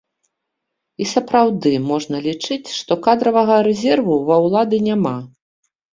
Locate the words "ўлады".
4.47-4.77